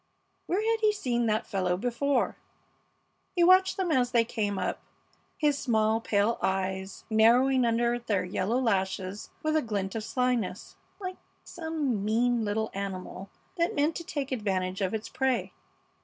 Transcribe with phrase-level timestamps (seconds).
[0.47, 2.35] Where had he seen that fellow before?
[3.35, 4.81] He watched them as they came up,
[5.37, 11.17] his small, pale eyes narrowing under their yellow lashes with a glint of slyness, like
[11.43, 15.53] some mean little animal that meant to take advantage of its prey.